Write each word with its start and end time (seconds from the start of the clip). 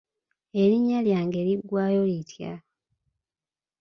Erinnya 0.61 0.99
lyange 1.07 1.41
liggwayo 1.47 2.01
litya? 2.09 2.53